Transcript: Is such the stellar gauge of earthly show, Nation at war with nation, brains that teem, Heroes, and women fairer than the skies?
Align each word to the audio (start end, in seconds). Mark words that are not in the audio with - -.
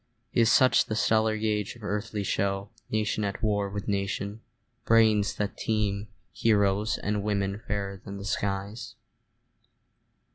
Is 0.33 0.51
such 0.51 0.85
the 0.85 0.95
stellar 0.95 1.37
gauge 1.37 1.75
of 1.75 1.83
earthly 1.83 2.23
show, 2.23 2.71
Nation 2.89 3.23
at 3.23 3.43
war 3.43 3.69
with 3.69 3.87
nation, 3.87 4.41
brains 4.83 5.35
that 5.35 5.55
teem, 5.55 6.07
Heroes, 6.33 6.97
and 6.97 7.21
women 7.21 7.61
fairer 7.67 8.01
than 8.03 8.17
the 8.17 8.25
skies? 8.25 8.95